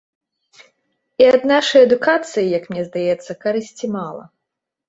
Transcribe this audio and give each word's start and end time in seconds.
І 1.23 1.27
ад 1.33 1.41
нашай 1.51 1.85
адукацыі, 1.87 2.47
як 2.57 2.63
мне 2.73 2.83
здаецца, 2.89 3.31
карысці 3.47 3.85
мала. 4.01 4.23